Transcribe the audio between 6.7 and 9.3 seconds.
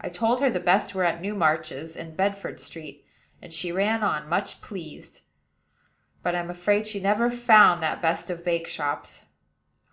she never found that best of bake shops.